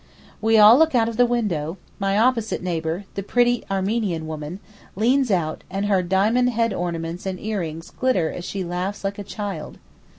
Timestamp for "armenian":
3.69-4.25